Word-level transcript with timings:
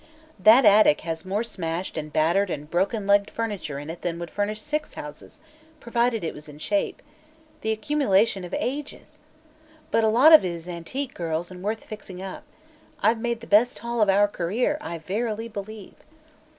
That 0.39 0.65
attic 0.65 1.01
has 1.01 1.25
more 1.27 1.43
smashed 1.43 1.95
and 1.95 2.11
battered 2.11 2.49
and 2.49 2.67
broken 2.71 3.05
legged 3.05 3.29
furniture 3.29 3.77
in 3.77 3.87
it 3.91 4.01
than 4.01 4.17
would 4.17 4.31
furnish 4.31 4.59
six 4.59 4.95
houses 4.95 5.39
provided 5.79 6.23
it 6.23 6.33
was 6.33 6.49
in 6.49 6.57
shape. 6.57 7.03
The 7.61 7.71
accumulation 7.71 8.43
of 8.43 8.51
ages. 8.57 9.19
But 9.91 10.03
a 10.03 10.07
lot 10.07 10.33
of 10.33 10.43
it 10.43 10.49
is 10.49 10.67
antique, 10.67 11.13
girls, 11.13 11.51
and 11.51 11.61
worth 11.61 11.83
fixing 11.83 12.19
up. 12.19 12.45
I've 13.03 13.19
made 13.21 13.41
the 13.41 13.45
best 13.45 13.77
haul 13.77 14.01
of 14.01 14.09
our 14.09 14.27
career, 14.27 14.79
I 14.81 14.97
verily 14.97 15.47
believe." 15.47 15.93